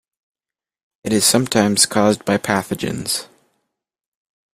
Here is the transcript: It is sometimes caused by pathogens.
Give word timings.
It 1.03 1.13
is 1.13 1.23
sometimes 1.25 1.85
caused 1.85 2.25
by 2.25 2.39
pathogens. 2.39 3.27